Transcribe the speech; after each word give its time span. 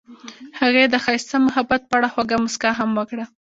هغې 0.61 0.83
د 0.87 0.95
ښایسته 1.03 1.37
محبت 1.47 1.81
په 1.87 1.93
اړه 1.97 2.07
خوږه 2.13 2.37
موسکا 2.43 2.71
هم 2.79 2.89
وکړه. 2.99 3.25